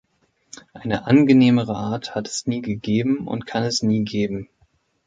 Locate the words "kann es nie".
3.45-4.03